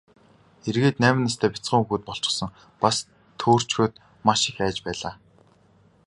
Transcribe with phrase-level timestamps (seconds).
[0.69, 2.49] Эргээд найман настай бяцхан хүүхэд болчихсон,
[2.81, 2.97] бас
[3.39, 3.93] төөрчхөөд
[4.27, 5.13] маш их айж байлаа.